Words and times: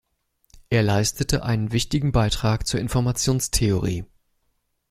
Er 0.71 0.81
leistete 0.81 1.43
einen 1.43 1.71
wichtigen 1.71 2.11
Beitrag 2.11 2.65
zur 2.65 2.79
Informationstheorie. 2.79 4.03